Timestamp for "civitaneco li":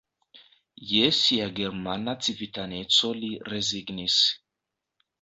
2.29-3.33